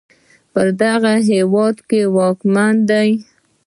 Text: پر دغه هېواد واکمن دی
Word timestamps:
پر 0.53 0.67
دغه 0.81 1.13
هېواد 1.29 1.75
واکمن 2.15 2.73
دی 2.89 3.09